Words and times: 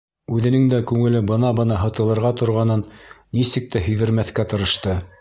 Үҙенең 0.35 0.63
дә 0.71 0.79
күңеле 0.91 1.21
бына-бына 1.33 1.77
һытылырға 1.83 2.33
торғанын 2.41 2.83
нисек 3.41 3.73
тә 3.77 3.87
һиҙҙермәҫкә 3.91 4.53
тырышты. 4.55 5.03